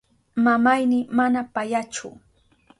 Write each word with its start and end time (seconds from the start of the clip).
Mamayni 0.45 0.99
mana 1.17 1.41
payachu. 1.53 2.07